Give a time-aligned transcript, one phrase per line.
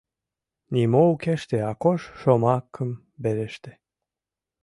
[0.73, 2.89] —нимо укеште Акош шомакым
[3.23, 3.71] вереште.